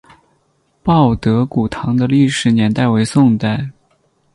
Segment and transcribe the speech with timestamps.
[0.81, 3.69] 报德古堂的历史年代为宋代。